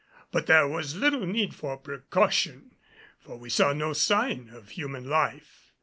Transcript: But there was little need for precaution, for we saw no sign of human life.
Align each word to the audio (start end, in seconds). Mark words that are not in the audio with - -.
But 0.31 0.47
there 0.47 0.67
was 0.67 0.95
little 0.95 1.27
need 1.27 1.53
for 1.53 1.77
precaution, 1.77 2.73
for 3.19 3.37
we 3.37 3.51
saw 3.51 3.71
no 3.71 3.93
sign 3.93 4.49
of 4.49 4.69
human 4.69 5.07
life. 5.07 5.73